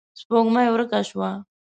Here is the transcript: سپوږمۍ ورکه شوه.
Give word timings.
سپوږمۍ 0.19 0.67
ورکه 0.71 0.99
شوه. 1.09 1.29